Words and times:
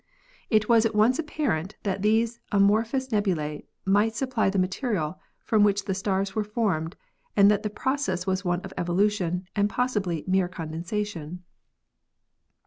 It 0.49 0.67
was 0.67 0.83
at 0.83 0.95
once 0.95 1.19
apparent 1.19 1.75
that 1.83 2.01
these 2.01 2.39
amorphous 2.51 3.11
nebulae 3.11 3.65
might 3.85 4.15
supply 4.15 4.49
the 4.49 4.57
material 4.57 5.19
from 5.43 5.63
which 5.63 5.85
the 5.85 5.93
stars 5.93 6.33
were 6.33 6.43
formed 6.43 6.95
and 7.37 7.51
that 7.51 7.61
the 7.61 7.69
process 7.69 8.25
was 8.25 8.43
one 8.43 8.61
of 8.61 8.73
evo 8.75 8.95
lution 8.95 9.45
and 9.55 9.69
possibly 9.69 10.23
mere 10.25 10.47
condensation. 10.47 11.43